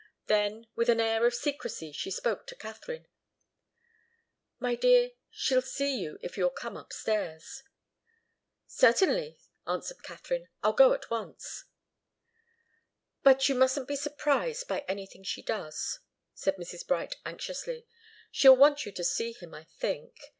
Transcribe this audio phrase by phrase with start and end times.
[0.25, 3.07] Then, with an air of secrecy, she spoke to Katharine.
[4.57, 7.61] "My dear, she'll see you if you'll come upstairs."
[8.65, 10.49] "Certainly," answered Katharine.
[10.63, 11.65] "I'll go at once."
[13.21, 15.99] "But you mustn't be surprised by anything she does,"
[16.33, 16.87] said Mrs.
[16.87, 17.85] Bright, anxiously.
[18.31, 20.19] "She'll want you to see him, I think.